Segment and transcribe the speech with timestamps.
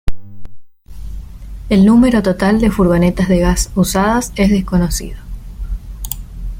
[1.69, 5.19] El número total de furgonetas de gas usadas es desconocido.